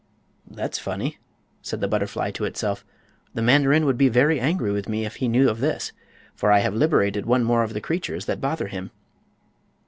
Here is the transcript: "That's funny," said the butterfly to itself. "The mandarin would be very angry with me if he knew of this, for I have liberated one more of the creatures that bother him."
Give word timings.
"That's 0.49 0.79
funny," 0.79 1.19
said 1.61 1.79
the 1.79 1.87
butterfly 1.87 2.31
to 2.31 2.45
itself. 2.45 2.83
"The 3.35 3.43
mandarin 3.43 3.85
would 3.85 3.99
be 3.99 4.09
very 4.09 4.39
angry 4.39 4.71
with 4.71 4.89
me 4.89 5.05
if 5.05 5.17
he 5.17 5.27
knew 5.27 5.47
of 5.47 5.59
this, 5.59 5.91
for 6.33 6.51
I 6.51 6.57
have 6.57 6.73
liberated 6.73 7.27
one 7.27 7.43
more 7.43 7.61
of 7.61 7.75
the 7.75 7.81
creatures 7.81 8.25
that 8.25 8.41
bother 8.41 8.65
him." 8.67 8.89